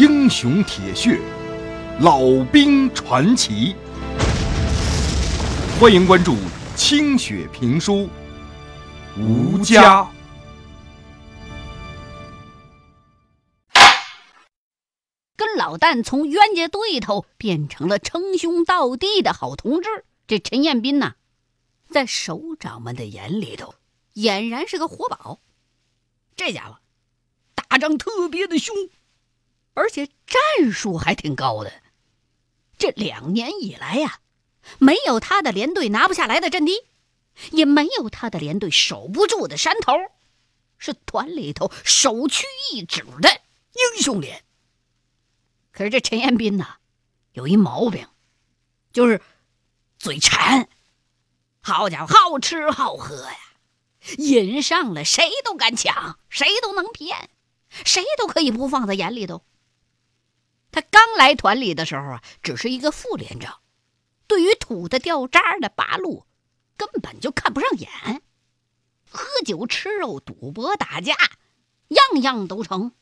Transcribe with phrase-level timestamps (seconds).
[0.00, 1.20] 英雄铁血，
[2.00, 3.76] 老兵传奇。
[5.78, 6.38] 欢迎关注
[6.74, 8.08] 清雪评书，
[9.18, 10.10] 吴家。
[15.36, 21.16] 跟老旦从冤家对头变成了称兄道弟的好同志，这陈彦斌呐，
[21.90, 23.74] 在首长们的眼里头，
[24.14, 25.40] 俨然是个活宝。
[26.34, 26.78] 这家伙
[27.54, 28.74] 打仗特别的凶，
[29.74, 31.72] 而且战术还挺高的。
[32.78, 34.20] 这两年以来呀，
[34.78, 36.72] 没有他的连队拿不下来的阵地，
[37.52, 39.92] 也没有他的连队守不住的山头，
[40.78, 43.40] 是团里头首屈一指的
[43.72, 44.42] 英雄连。
[45.72, 46.76] 可是这陈彦斌呐，
[47.32, 48.08] 有一毛病，
[48.92, 49.22] 就是
[49.98, 50.68] 嘴馋。
[51.62, 53.36] 好家伙，好吃好喝呀，
[54.16, 57.28] 瘾上了，谁都敢抢，谁都能骗，
[57.84, 59.44] 谁都可以不放在眼里头。
[60.72, 63.60] 他刚来团里的时候啊，只是一个副连长，
[64.26, 66.26] 对于土的、掉渣的、八路，
[66.76, 68.22] 根本就看不上眼。
[69.10, 71.16] 喝酒、吃肉、赌博、打架，
[71.88, 72.92] 样样都成。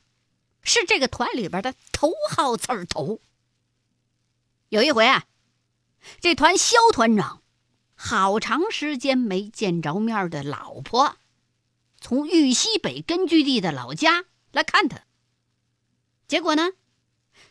[0.62, 3.20] 是这个团里边的头号刺儿头。
[4.70, 5.26] 有一回啊，
[6.20, 7.42] 这团肖团长
[7.94, 11.16] 好长时间没见着面的老婆，
[12.00, 15.02] 从豫西北根据地的老家来看他。
[16.26, 16.70] 结果呢，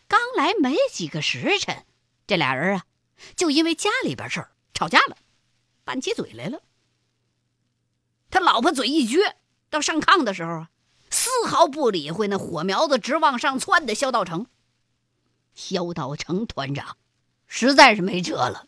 [0.07, 1.85] 刚来没几个时辰，
[2.25, 2.85] 这俩人啊，
[3.35, 5.17] 就因为家里边事儿吵架了，
[5.83, 6.61] 拌起嘴来了。
[8.30, 9.33] 他老婆嘴一撅，
[9.69, 10.69] 到上炕的时候啊。
[11.09, 14.47] 丝毫不理会那火苗子直往上窜的肖道成。
[15.55, 16.97] 肖道成团长
[17.47, 18.67] 实在是没辙了，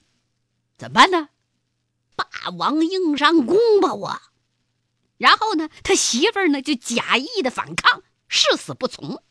[0.77, 1.29] 怎么办呢？
[2.15, 2.25] 霸
[2.57, 4.21] 王硬上弓吧我。
[5.17, 9.21] 然后呢，他媳妇儿呢就假意的反抗，誓死不从。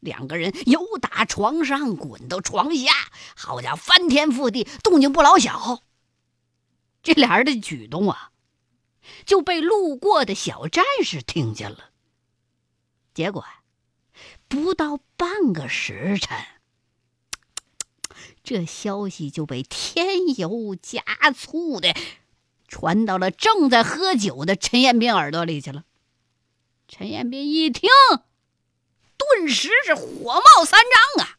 [0.00, 2.92] 两个人由打床上滚到床下，
[3.36, 5.82] 好家伙，翻天覆地，动静不老小。
[7.02, 8.32] 这俩人的举动啊，
[9.24, 11.90] 就被路过的小战士听见了。
[13.14, 13.44] 结果，
[14.48, 16.38] 不到半个时辰，
[18.42, 21.02] 这消息就被添油加
[21.34, 21.94] 醋的
[22.68, 25.84] 传到了正在喝酒的陈彦斌耳朵里去了。
[26.88, 27.88] 陈彦斌一听，
[29.36, 30.80] 顿时是火冒三
[31.16, 31.36] 丈啊！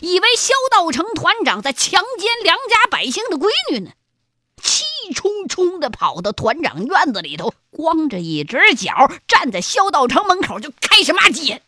[0.00, 3.92] 以为萧道成团长在强奸良家百姓的闺女呢。
[4.62, 11.60] 气冲冲的跑到团长院子里头，光着一只脚站在萧道成门口就开始骂街。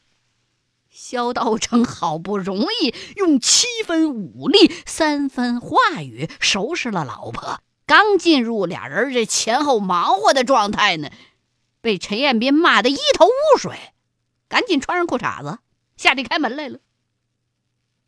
[0.90, 11.10] 萧道成好不容易用七分武力、三分话语收拾了老婆，刚进入俩人这前后忙活的状态呢，
[11.82, 13.76] 被陈彦斌骂得一头雾水，
[14.48, 15.58] 赶紧穿上裤衩子
[15.96, 16.78] 下地开门来了。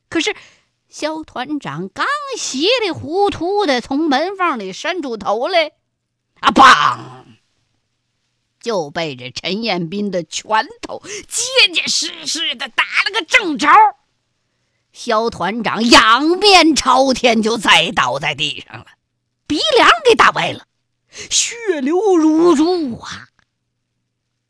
[0.08, 0.34] 可是。
[0.90, 2.06] 肖团长刚
[2.38, 5.72] 稀里糊涂的从门缝里伸出头来，
[6.40, 7.36] 啊，砰！
[8.58, 13.68] 就被这陈彦斌的拳头结结实实的打了个正着。
[14.90, 18.86] 肖团长仰面朝天，就栽倒在地上了，
[19.46, 20.66] 鼻梁给打歪了，
[21.10, 23.28] 血流如注啊！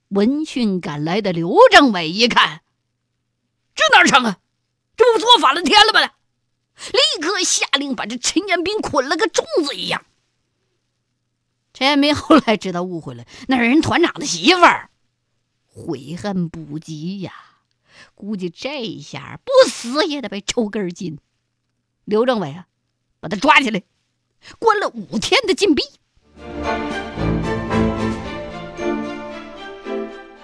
[0.08, 2.62] 闻讯赶来的刘政委一看，
[3.74, 4.38] 这哪成啊？
[4.96, 6.14] 这不做反了天了吗？
[6.92, 10.04] 立刻下令把这陈延斌捆了个粽子一样。
[11.72, 14.90] 陈延斌后来知道误会了，那是人团长的媳妇儿，
[15.66, 17.32] 悔恨不及呀。
[18.14, 21.18] 估计这下不死也得被抽根筋。
[22.04, 22.66] 刘政委啊，
[23.20, 23.82] 把他抓起来，
[24.58, 25.82] 关了五天的禁闭。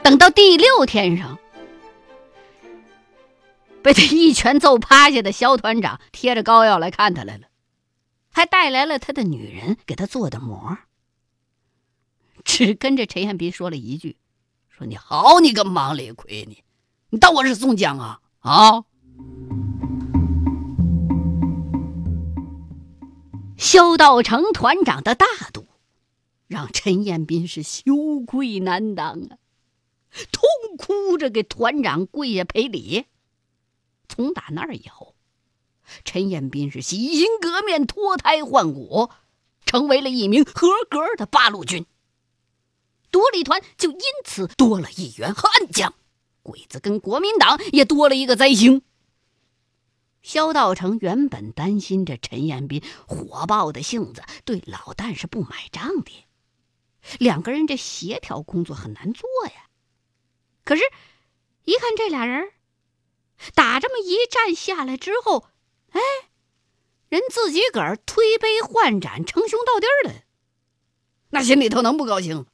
[0.04, 1.38] 等到第六天上。
[3.82, 7.48] 被他一拳揍趴下的肖团长贴着膏药来看他来了，
[8.31, 10.76] 还带来了他的女人给他做的馍。
[12.44, 14.19] 只跟着陈彦斌说了一句
[14.69, 16.62] ：“说你好你个忙里亏你，
[17.09, 18.84] 你当我是宋江啊啊！”
[23.56, 25.66] 肖道成团长的大度，
[26.47, 29.36] 让陈彦斌是羞愧难当啊，
[30.33, 30.43] 痛
[30.77, 33.07] 哭着给团长跪下赔礼。
[34.09, 35.15] 从打那儿以后，
[36.05, 39.11] 陈彦斌是洗心革面、脱胎换骨，
[39.66, 41.87] 成为了一名合格的八路军。
[43.11, 45.95] 独立团就因此多了一员悍将，
[46.43, 48.83] 鬼子跟国民党也多了一个灾星。
[50.22, 56.25] 萧道成原本担心着陈彦斌火爆的性子对老旦是不买账的，
[57.19, 59.69] 两个人这协调工作很难做呀。
[60.65, 60.83] 可是，
[61.65, 62.53] 一看这俩人。
[63.55, 65.49] 打这么一战下来之后，
[65.91, 66.01] 哎，
[67.09, 70.22] 人自己个儿推杯换盏，称兄道弟了，
[71.31, 72.47] 那心里头能不高兴？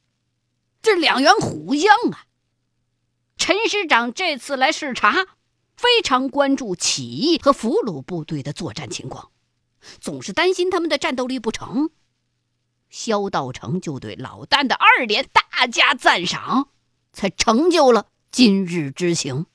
[0.81, 2.25] 这两员虎将啊！
[3.37, 5.27] 陈师长这次来视察，
[5.77, 9.31] 非常关注起义和俘虏部队的作战情况，
[10.01, 11.91] 总是担心他们的战斗力不成。
[12.89, 16.69] 萧道成就对老旦的二连大加赞赏，
[17.11, 19.45] 才成就了今日之行。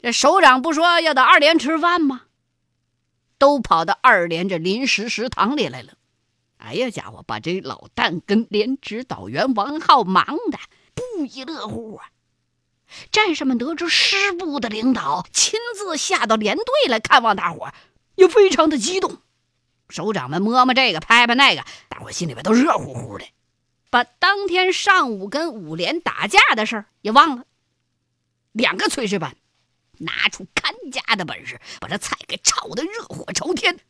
[0.00, 2.22] 这首长不说要到二连吃饭吗？
[3.38, 5.94] 都跑到二连这临时食堂里来了。
[6.58, 10.58] 哎呀，家伙，把这老旦跟连指导员王浩忙的
[10.94, 12.08] 不亦乐乎啊！
[13.12, 17.72] 战士们得知师部的领导亲自下到连队来看望大伙，
[18.14, 19.18] 也非常的激动。
[19.90, 23.26] 首长们摸摸这个，拍拍那个，大伙心里边都热乎乎的，
[23.90, 27.44] 把当天上午跟五连打架的事儿也忘了。
[28.52, 29.36] 两个炊事班
[29.98, 33.80] 拿出看家的本事，把这菜给炒得热火朝天。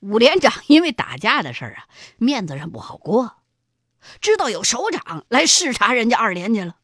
[0.00, 1.88] 五连长因为打架的事儿啊，
[2.18, 3.42] 面子上不好过，
[4.20, 6.76] 知道有首长来视察人家二连去了，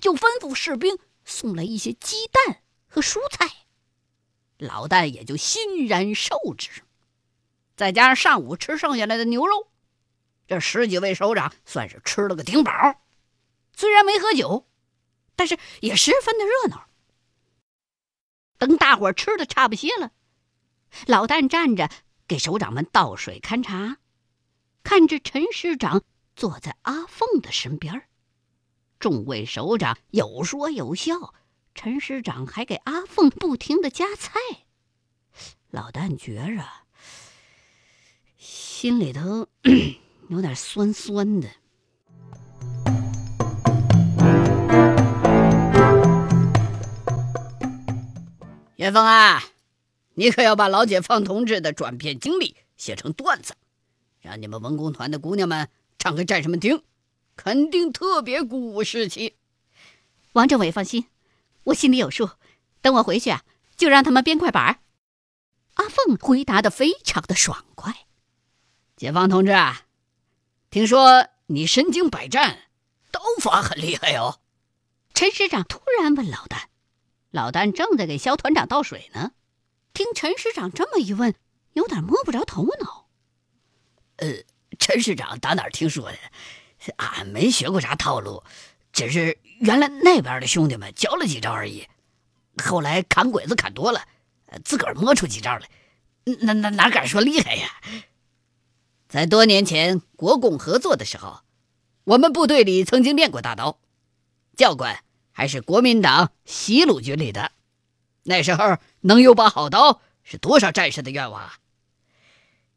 [0.00, 3.48] 就吩咐士兵送来一些鸡蛋和蔬菜，
[4.58, 6.82] 老旦也就欣然受之。
[7.76, 9.68] 再加上上午吃剩下来的牛肉，
[10.48, 12.72] 这十几位首长算是吃了个顶饱。
[13.76, 14.66] 虽然没喝酒，
[15.36, 16.88] 但是也十分的热闹。
[18.56, 20.10] 等大伙吃的差不些了，
[21.06, 21.88] 老旦站着
[22.26, 23.98] 给首长们倒水看茶，
[24.82, 26.02] 看着陈师长
[26.34, 28.08] 坐在阿凤的身边，
[28.98, 31.34] 众位首长有说有笑，
[31.74, 34.40] 陈师长还给阿凤不停的夹菜。
[35.70, 36.64] 老旦觉着。
[38.38, 39.46] 心里头
[40.28, 41.48] 有点酸酸的。
[48.76, 49.42] 元丰啊，
[50.14, 53.54] 你可要把老解放同志的转变经历写成段子，
[54.20, 56.82] 让你们文工团的姑娘们唱给战士们听，
[57.34, 59.36] 肯定特别鼓舞士气。
[60.34, 61.06] 王政委放心，
[61.64, 62.30] 我心里有数。
[62.80, 63.42] 等我回去啊，
[63.76, 64.80] 就让他们编快板。
[65.74, 68.06] 阿凤回答的非常的爽快。
[68.96, 69.82] 解放同志啊，
[70.70, 72.58] 听说你身经百战，
[73.10, 74.38] 刀法很厉害哟。
[75.14, 76.64] 陈师长突然问老旦，
[77.30, 79.32] 老旦正在给肖团长倒水呢。
[79.94, 81.34] 听陈师长这么一问，
[81.72, 83.08] 有点摸不着头脑。
[84.16, 84.28] 呃，
[84.78, 86.18] 陈师长打哪儿听说的？
[86.96, 88.44] 俺没学过啥套路，
[88.92, 91.88] 只是原来那边的兄弟们教了几招而已。
[92.62, 94.06] 后来砍鬼子砍多了，
[94.66, 95.70] 自个儿摸出几招来，
[96.42, 97.80] 那那哪敢说厉害呀？
[99.08, 101.40] 在多年前国共合作的时候，
[102.04, 103.78] 我们部队里曾经练过大刀，
[104.54, 105.02] 教官
[105.32, 107.52] 还是国民党西路军里的。
[108.24, 111.58] 那时候能有把好刀，是多少战士的愿望啊！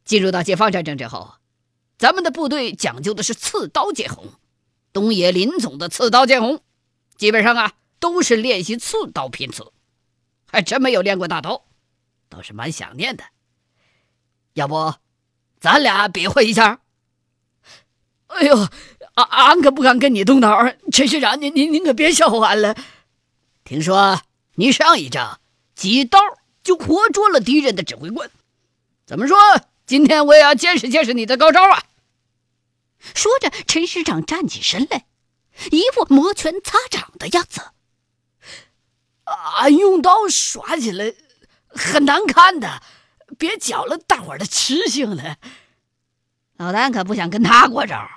[0.05, 1.33] 进入到解放战争之后，
[1.97, 4.27] 咱们的部队讲究的是刺刀见红，
[4.93, 6.61] 东野林总的刺刀见红，
[7.17, 9.73] 基本上啊都是练习刺刀拼刺，
[10.47, 11.65] 还真没有练过大刀，
[12.29, 13.25] 倒是蛮想念的。
[14.53, 14.93] 要不？
[15.61, 16.81] 咱俩比划一下。
[18.27, 18.67] 哎呦，
[19.13, 20.73] 俺俺可不敢跟你动刀。
[20.91, 22.75] 陈师长，您您您可别笑话俺了。
[23.63, 24.21] 听说
[24.55, 25.39] 你上一仗
[25.75, 26.19] 几刀
[26.63, 28.29] 就活捉了敌人的指挥官，
[29.05, 29.37] 怎么说？
[29.85, 31.83] 今天我也要见识见识你的高招啊！
[33.13, 35.05] 说着，陈师长站起身来，
[35.69, 37.61] 一副摩拳擦掌的样子。
[39.25, 41.13] 俺用刀耍起来
[41.67, 42.81] 很难看的。
[43.37, 45.37] 别搅了大伙儿的吃性了。
[46.61, 48.07] 老丹可不想跟他过招，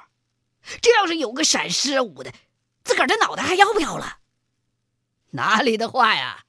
[0.82, 2.30] 这要是有个闪失误的，
[2.82, 4.18] 自个儿的脑袋还要不要了？
[5.30, 6.44] 哪里的话呀！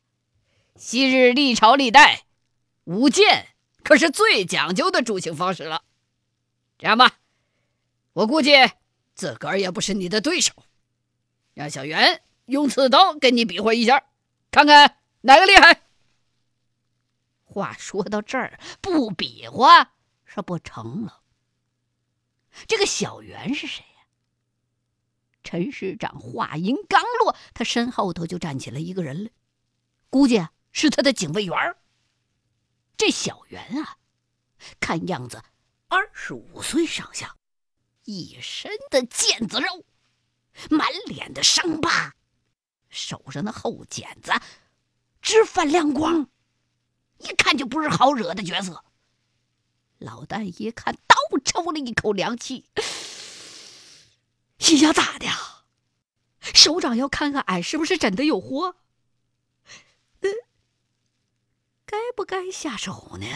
[0.75, 2.25] 昔日历朝历代，
[2.83, 5.83] 舞剑可是最讲究的助兴方式了。
[6.77, 7.13] 这样吧，
[8.11, 8.51] 我估计
[9.13, 10.51] 自个儿也不是你的对手，
[11.53, 14.03] 让小袁用刺刀跟你比划一下，
[14.51, 15.83] 看看哪个厉害。
[17.45, 19.93] 话说到这儿，不比划
[20.25, 21.21] 是不成了。
[22.67, 24.05] 这个小袁是谁呀？
[25.43, 29.31] 陈师长话音刚落，他身后头就站起来一个人来，
[30.09, 31.75] 估计啊是他的警卫员。
[32.97, 33.97] 这小袁啊，
[34.79, 35.43] 看样子
[35.87, 37.35] 二十五岁上下，
[38.05, 39.85] 一身的腱子肉，
[40.69, 42.15] 满脸的伤疤，
[42.89, 44.31] 手上的厚茧子
[45.21, 46.27] 直泛亮光。
[47.17, 48.83] 一看就不是好惹的角色。
[49.97, 52.65] 老旦一看，倒抽了一口凉气。
[54.57, 55.27] 你想咋的？
[56.53, 58.75] 首长要看看俺是不是真的有活。
[61.85, 63.27] 该不该下手呢？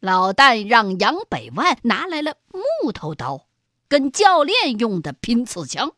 [0.00, 3.48] 老旦让杨百万拿来了木头刀，
[3.88, 5.94] 跟教练用的拼刺枪，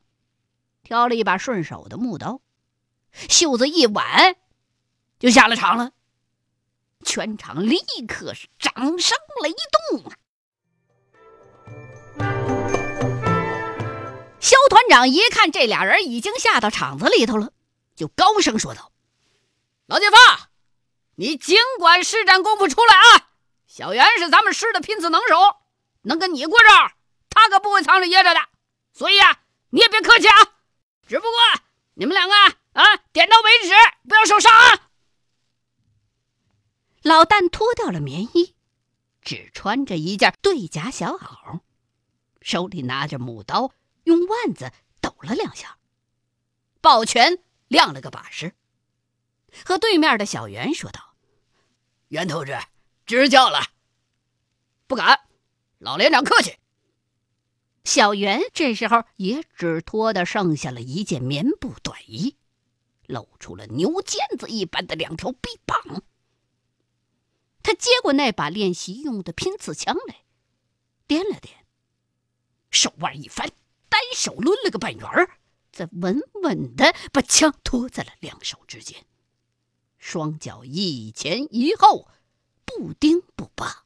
[0.83, 2.40] 挑了一把顺手的木刀，
[3.12, 4.37] 袖子一挽，
[5.18, 5.92] 就下了场了。
[7.05, 9.52] 全场立刻是掌声雷
[9.90, 10.12] 动啊！
[14.40, 17.52] 肖团长一看这俩人已经下到场子里头了，
[17.97, 18.93] 就高声说道
[19.87, 20.49] ：“老解放，
[21.17, 23.28] 你尽管施展功夫出来啊！
[23.67, 25.37] 小袁是咱们师的拼刺能手，
[26.02, 26.93] 能跟你过招，
[27.31, 28.40] 他可不会藏着掖着的。
[28.93, 29.40] 所以啊，
[29.71, 30.35] 你也别客气啊！
[31.07, 31.33] 只不过
[31.95, 32.35] 你们两个
[32.73, 33.75] 啊，点到为止，
[34.09, 34.81] 不要受伤啊！”
[37.09, 38.55] 老旦脱掉了棉衣，
[39.23, 41.61] 只穿着一件对夹小袄，
[42.43, 43.73] 手里拿着木刀，
[44.05, 45.79] 用腕子抖了两下，
[46.83, 48.53] 抱拳亮了个把式，
[49.65, 51.15] 和对面的小袁说道
[52.09, 52.59] ：“袁同志，
[53.07, 53.69] 支教了。
[54.87, 55.21] ”“不敢，
[55.79, 56.59] 老连长客气。”
[57.85, 62.37] 小袁这时候也只脱的剩下了一件棉布短衣，
[63.07, 66.03] 露出了牛尖子一般的两条臂膀。
[67.62, 70.25] 他接过那把练习用的拼刺枪来，
[71.07, 71.50] 掂了掂，
[72.71, 73.50] 手腕一翻，
[73.88, 75.38] 单手抡了个半圆儿，
[75.71, 79.05] 再稳稳的把枪托在了两手之间，
[79.99, 82.09] 双脚一前一后，
[82.65, 83.85] 不丁不拔，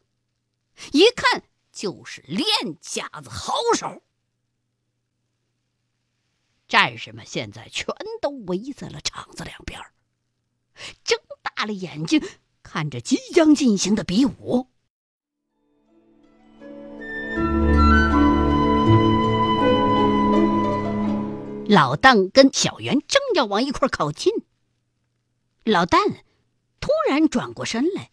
[0.92, 2.46] 一看就是练
[2.80, 4.02] 家子好手。
[6.68, 9.80] 战士们现在全都围在了场子两边，
[11.04, 12.22] 睁大了眼睛。
[12.62, 14.68] 看着即将进行的比武，
[21.66, 24.32] 老旦跟小袁正要往一块靠近，
[25.64, 26.22] 老旦
[26.80, 28.10] 突然转过身来，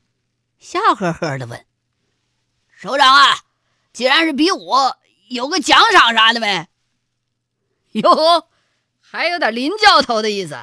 [0.58, 1.66] 笑呵呵的问
[2.68, 3.44] ：“首长啊，
[3.94, 4.74] 既然是比武，
[5.30, 6.68] 有个奖赏啥的没
[7.94, 8.50] ？”“哟，
[9.00, 10.58] 还有点林教头的意思。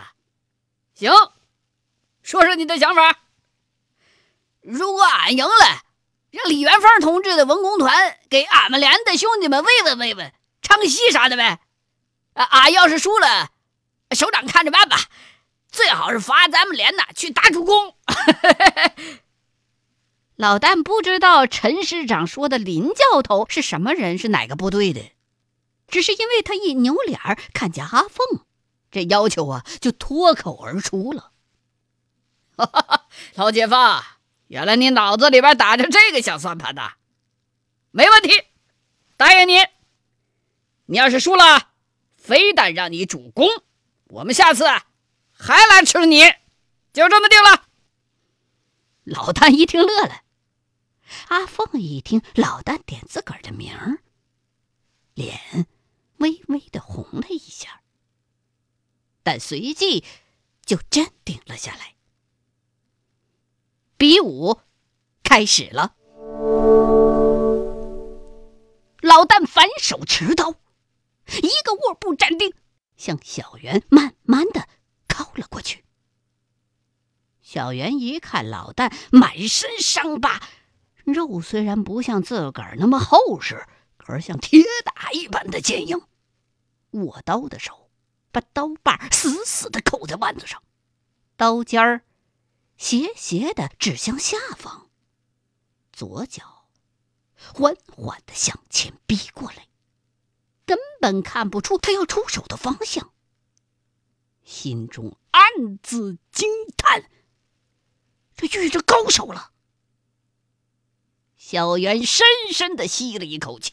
[0.94, 1.12] 行，
[2.22, 3.20] 说说你的想法。”
[4.66, 5.82] 如果俺赢了，
[6.32, 11.60] 让李元芳同志的文工团给俺们连的兄弟们慰问慰问，唱戏啥的呗。
[12.34, 13.50] 啊，俺要是输了，
[14.10, 14.98] 首长看着办吧。
[15.70, 17.94] 最好是罚咱们连呐去打主攻。
[20.34, 25.12] 老旦不知道陈师长说的林教头是什么人，是哪个部队的，
[25.86, 27.20] 只是因为他一扭脸
[27.54, 28.44] 看见阿凤，
[28.90, 31.30] 这要求啊就脱口而出了。
[33.36, 34.04] 老解放。
[34.48, 36.92] 原来你脑子里边打着这个小算盘呐，
[37.90, 38.30] 没问题，
[39.16, 39.54] 答应你。
[40.86, 41.72] 你要是输了，
[42.16, 43.48] 非但让你主公，
[44.04, 44.64] 我们下次
[45.32, 46.22] 还来吃你，
[46.92, 47.66] 就这么定了。
[49.02, 50.22] 老旦一听乐了，
[51.28, 53.98] 阿凤一听老旦点自个儿的名儿，
[55.14, 55.66] 脸
[56.18, 57.80] 微微的红了一下，
[59.24, 60.04] 但随即
[60.64, 61.95] 就镇定了下来。
[63.98, 64.60] 比武
[65.22, 65.94] 开始了，
[69.00, 70.50] 老旦反手持刀，
[71.26, 72.52] 一个卧步站定，
[72.98, 74.68] 向小袁慢慢的
[75.08, 75.84] 靠了过去。
[77.40, 80.42] 小袁一看老旦满身伤疤，
[81.04, 86.02] 肉虽然不像自个儿那么厚实，可是像铁打一般的坚硬。
[86.90, 87.88] 握刀的手
[88.30, 90.62] 把刀把死死的扣在腕子上，
[91.38, 92.02] 刀尖儿。
[92.76, 94.90] 斜斜的指向下方，
[95.92, 96.68] 左脚
[97.54, 99.68] 缓缓的向前逼过来，
[100.64, 103.12] 根本看不出他要出手的方向。
[104.44, 107.10] 心中暗自惊叹：
[108.36, 109.52] 这遇着高手了。
[111.36, 113.72] 小袁深深的吸了一口气，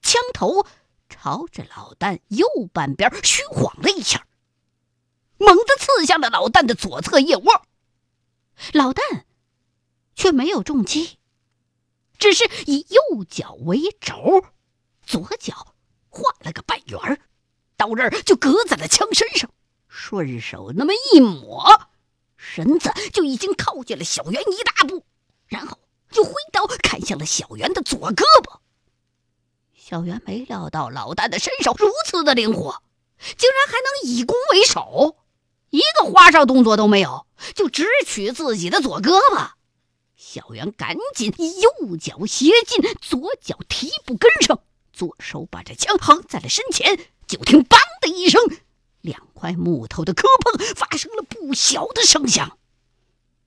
[0.00, 0.66] 枪头
[1.08, 4.26] 朝着老旦右半边虚晃了一下。
[5.42, 7.66] 猛地刺向了老旦的左侧腋窝，
[8.72, 9.24] 老旦
[10.14, 11.18] 却没有中击，
[12.18, 14.44] 只是以右脚为轴，
[15.04, 15.74] 左脚
[16.08, 17.20] 画了个半圆
[17.76, 19.50] 刀刃就搁在了枪身上，
[19.88, 21.88] 顺手那么一抹，
[22.36, 25.04] 身子就已经靠近了小袁一大步，
[25.46, 25.78] 然后
[26.10, 28.60] 就挥刀砍向了小袁的左胳膊。
[29.74, 32.82] 小袁没料到老旦的身手如此的灵活，
[33.36, 35.16] 竟然还能以攻为守。
[35.72, 39.52] 一个花哨动作都没有，就直取自己的左胳膊。
[40.14, 44.60] 小袁赶紧右脚斜进，左脚提步跟上，
[44.92, 47.06] 左手把这枪横在了身前。
[47.26, 48.42] 就听“梆”的一声，
[49.00, 52.58] 两块木头的磕碰发生了不小的声响。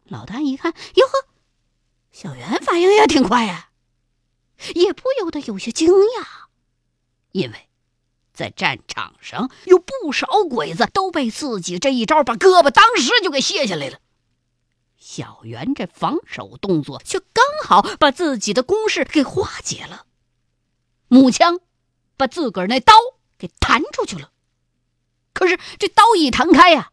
[0.05, 1.27] 老旦一看，哟呵，
[2.12, 3.70] 小袁反应也挺快呀，
[4.74, 6.25] 也不由得有些惊讶，
[7.32, 7.70] 因为
[8.36, 14.00] 在战场上有不少鬼子都被自己这一招把胳膊当时就给卸下来了。
[14.98, 20.06] 小袁这防守动作却刚好把自己的攻势给化解了，
[21.08, 21.60] 木枪
[22.18, 22.94] 把自个儿那刀
[23.38, 24.32] 给弹出去了。
[25.34, 26.92] 可是这刀一弹开呀，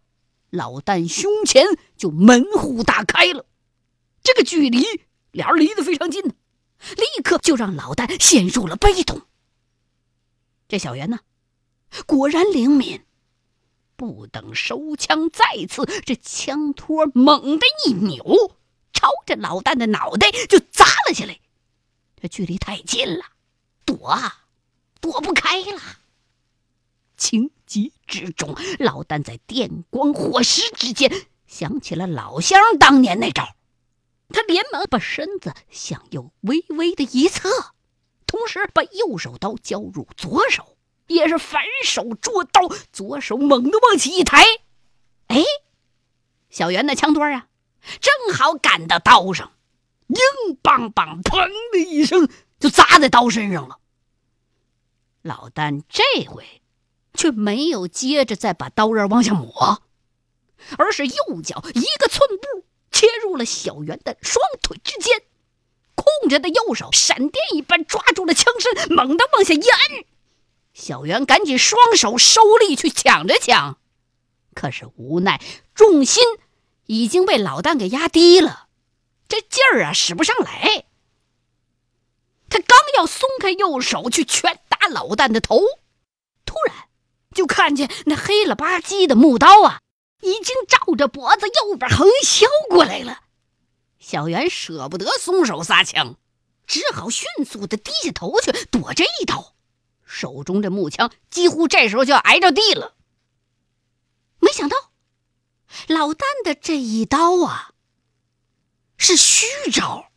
[0.51, 3.47] 老旦胸前就门户大开了。
[4.23, 4.85] 这个距离
[5.31, 9.23] 俩人离得非常近，立刻就让老旦陷入了被动。
[10.69, 11.21] 这小袁呢，
[12.07, 13.05] 果然灵敏。
[13.97, 18.57] 不等收枪再次，这枪托猛地一扭，
[18.93, 21.39] 朝着老旦的脑袋就砸了下来。
[22.21, 23.25] 这距离太近了，
[23.85, 24.47] 躲啊，
[25.01, 25.81] 躲不开了。
[27.17, 33.55] 情急之中，老旦在电光火石之间想起了老乡当年那招，
[34.31, 37.49] 他连忙把身子向右微微的一侧，
[38.27, 40.72] 同时把右手刀交入左手。
[41.13, 44.45] 也是反手捉刀，左手猛地往起一抬，
[45.29, 45.43] 哎，
[46.51, 47.47] 小袁的枪托啊，
[48.01, 49.53] 正好赶到刀上，
[50.09, 52.29] 硬邦邦，砰的一声
[52.59, 53.79] 就砸在刀身上了。
[55.23, 56.63] 老丹这回
[57.15, 59.83] 却没有接着再把刀刃往下抹，
[60.79, 65.23] 而是右脚一个寸步切入了小袁的双腿之间，
[65.95, 70.05] 空着的右手闪电一般抓住了枪身，猛地往下一摁。
[70.75, 73.79] 小袁赶紧双手收力去抢着抢，
[74.55, 75.41] 可是无奈
[75.75, 76.23] 重心
[76.87, 78.69] 已经被老旦给压低了，
[79.29, 80.87] 这劲儿啊使不上来。
[82.49, 85.61] 他刚要松开右手去拳打老旦的头，
[86.45, 86.89] 突然
[87.35, 89.81] 就看见那黑了吧唧的木刀啊，
[90.21, 93.21] 已经照着脖子右边横削过来了。
[93.99, 96.17] 小袁舍不得松手撒枪，
[96.67, 99.55] 只好迅速的低下头去躲这一刀。
[100.13, 102.95] 手中这木枪几乎这时候就要挨着地了。
[104.41, 104.77] 没想到，
[105.89, 107.73] 老旦的这一刀啊，
[108.99, 110.11] 是虚招，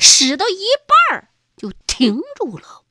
[0.00, 0.64] 使到一
[1.10, 2.84] 半就停住了。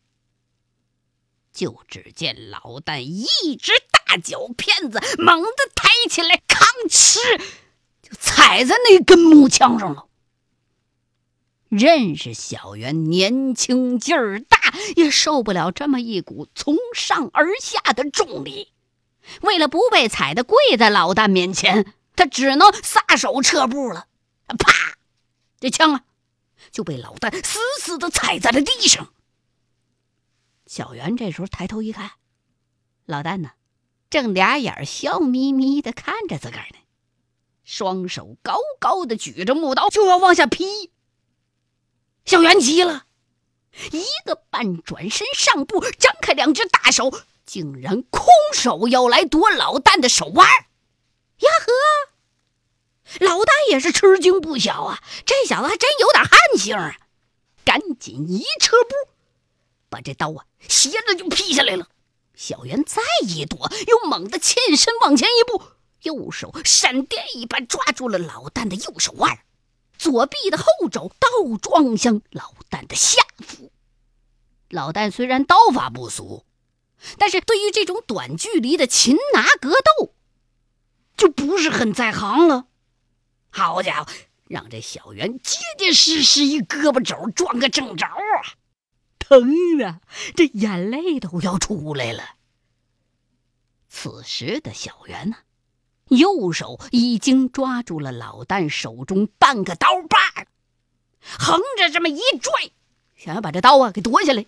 [1.51, 7.19] 就只见老旦一只大脚片子猛地抬起来，吭哧
[8.01, 10.07] 就踩在那根木枪上了。
[11.69, 14.57] 认识小袁年轻劲儿大，
[14.95, 18.73] 也受不了这么一股从上而下的重力。
[19.41, 24.07] 为了不被踩得跪在老旦面前，他只能撒手撤步了。
[24.47, 24.97] 啪！
[25.59, 26.03] 这枪啊，
[26.71, 29.13] 就被老旦死死的踩在了地上。
[30.65, 32.11] 小袁这时候抬头一看，
[33.05, 33.51] 老旦呢，
[34.09, 36.79] 正俩眼笑眯眯的看着自个儿呢，
[37.63, 40.89] 双手高高的举着木刀，就要往下劈。
[42.25, 43.05] 小袁急了，
[43.91, 47.11] 一个半转身上步，张开两只大手，
[47.45, 50.47] 竟然空手要来夺老旦的手腕。
[50.47, 55.01] 呀呵，老旦也是吃惊不小啊！
[55.25, 56.97] 这小子还真有点悍性啊！
[57.65, 59.11] 赶紧一撤步，
[59.89, 61.87] 把这刀啊斜着就劈下来了。
[62.35, 65.63] 小袁再一躲，又猛地欠身往前一步，
[66.03, 69.39] 右手闪电一般抓住了老旦的右手腕。
[69.99, 73.71] 左臂的后肘倒撞向老旦的下腹。
[74.69, 76.45] 老旦虽然刀法不俗，
[77.17, 80.15] 但是对于这种短距离的擒拿格斗，
[81.17, 82.67] 就不是很在行了。
[83.49, 84.11] 好家伙，
[84.45, 88.55] 让这小袁结结实实一胳膊肘撞个正着啊！
[89.17, 90.01] 疼的
[90.35, 92.35] 这眼泪都要出来了。
[93.89, 95.37] 此时的小袁呢？
[96.09, 100.45] 右手已经抓住了老旦手中半个刀把，
[101.37, 102.71] 横着这么一拽，
[103.15, 104.45] 想要把这刀啊给夺下来。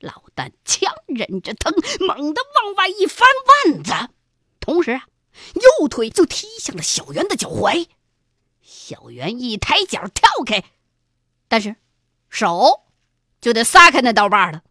[0.00, 3.28] 老旦强忍着疼，猛地往外一翻
[3.66, 4.12] 腕子，
[4.60, 5.08] 同时啊，
[5.54, 7.88] 右腿就踢向了小袁的脚踝。
[8.62, 10.64] 小袁一抬脚跳开，
[11.48, 11.76] 但是
[12.28, 12.82] 手
[13.40, 14.62] 就得撒开那刀把了。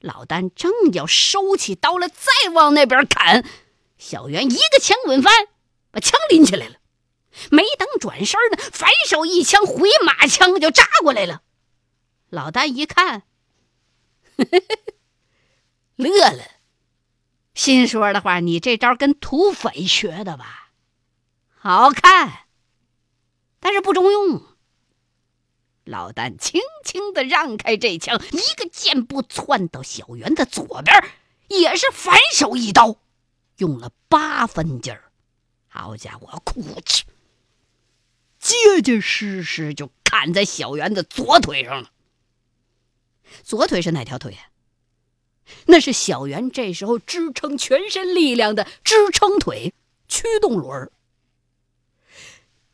[0.00, 3.44] 老旦正要收起刀来，再往那边砍。
[3.98, 5.48] 小袁一个枪滚翻，
[5.90, 6.76] 把枪拎起来了。
[7.50, 11.42] 没等转身呢，反手一枪回马枪就扎过来了。
[12.30, 13.24] 老旦一看，
[15.96, 16.44] 乐了，
[17.54, 20.70] 心说的话：“你这招跟土匪学的吧？
[21.58, 22.46] 好看，
[23.60, 24.42] 但是不中用。”
[25.84, 31.02] 老旦轻轻的让开这枪，一个箭步窜到小袁的左边。
[31.48, 32.96] 也是反手一刀，
[33.58, 35.12] 用了八分劲儿。
[35.68, 37.02] 好家伙，哭哧，
[38.38, 41.92] 结结实实就砍在小圆的左腿上了。
[43.44, 44.38] 左腿是哪条腿呀？
[45.66, 49.72] 那是小圆这时候支撑全身力量的支撑腿——
[50.08, 50.90] 驱动轮。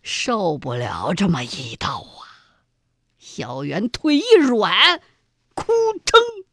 [0.03, 2.63] 受不了这么一刀啊！
[3.19, 5.01] 小圆腿一软，
[5.55, 5.73] 哭
[6.05, 6.45] 哧，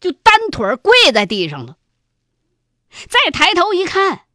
[0.00, 1.76] 就单腿跪在地上了。
[3.08, 4.26] 再抬头一看，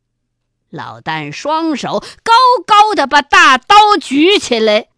[0.69, 2.33] 老旦双手高
[2.65, 4.89] 高的把大刀举起来，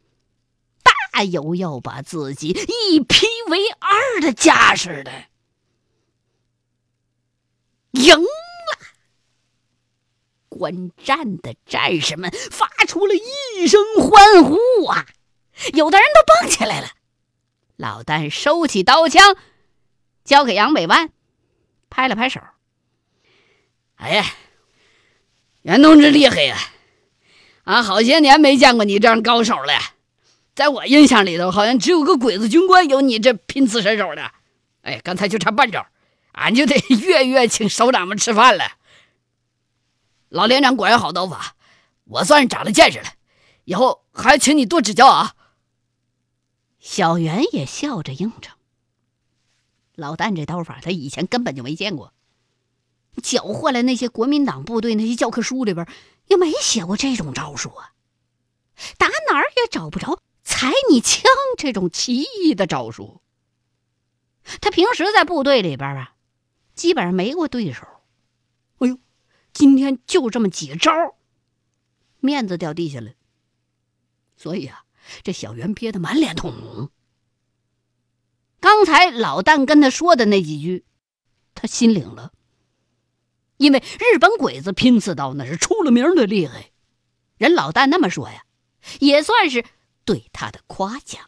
[0.84, 5.12] 大有要把自己一劈为二的架势的。
[7.91, 8.28] 赢了！
[10.48, 15.08] 观战的战士们发出了一声欢呼啊！
[15.74, 16.89] 有的人都蹦起来了。
[17.76, 19.36] 老旦收起刀枪，
[20.24, 21.12] 交给杨百万，
[21.89, 22.41] 拍了拍手
[23.99, 24.25] ：“哎呀，
[25.62, 26.57] 袁同志厉害呀！
[27.65, 29.73] 俺好些年没见过你这样高手了。
[30.55, 34.31] 在我印象里头，好像只有个鬼子军官有你这拼刺身手的。
[34.81, 35.85] 哎，刚才就差半招。”
[36.31, 38.77] 俺就得月月请首长们吃饭了。
[40.29, 41.55] 老连长果然好刀法，
[42.05, 43.05] 我算是长了见识了，
[43.65, 45.35] 以后还请你多指教啊。
[46.79, 48.55] 小袁也笑着应承。
[49.95, 52.13] 老旦这刀法，他以前根本就没见过，
[53.19, 55.88] 缴获来那些国民党部队那些教科书里边
[56.27, 57.93] 也没写过这种招数啊，
[58.97, 61.23] 打哪儿也找不着踩你枪
[61.58, 63.21] 这种奇异的招数。
[64.62, 66.15] 他平时在部队里边啊。
[66.75, 67.86] 基本上没过对手，
[68.77, 68.97] 哎呦，
[69.51, 70.89] 今天就这么几招，
[72.21, 73.12] 面子掉地下了。
[74.38, 74.86] 所以啊，
[75.21, 76.89] 这小袁憋得满脸通红。
[78.62, 80.86] 刚才老旦跟他说的那几句，
[81.53, 82.32] 他心领了。
[83.60, 86.72] 因为日本鬼子拼刺刀那是出了名的厉害，
[87.38, 88.43] 人老旦那么说呀，
[89.00, 89.65] 也算是
[90.06, 91.22] 对他的夸奖。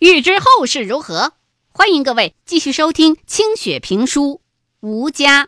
[0.00, 1.34] 欲知后事如何，
[1.68, 4.40] 欢迎各位继续收听清雪评书
[4.86, 5.44] 《吴家》。